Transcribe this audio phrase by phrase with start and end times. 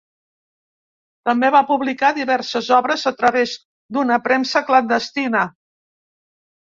[1.29, 3.53] També va publicar diverses obres a través
[3.99, 5.45] d'una premsa clandestina.